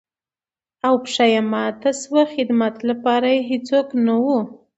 او 0.87 0.93
پښه 1.03 1.25
يې 1.33 1.41
ماته 1.51 1.91
شوه 2.01 2.21
،خدمت 2.33 2.75
لپاره 2.89 3.27
يې 3.35 3.41
هېڅوک 3.49 3.87
نه 4.05 4.15
وو. 4.23 4.39